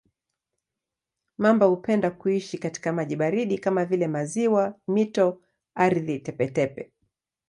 Mamba 1.37 1.65
hupenda 1.65 2.11
kuishi 2.11 2.57
katika 2.57 2.93
maji 2.93 3.15
baridi 3.15 3.57
kama 3.59 3.85
vile 3.85 4.07
maziwa, 4.07 4.75
mito, 4.87 5.41
ardhi 5.75 6.19
tepe-tepe. 6.19 6.91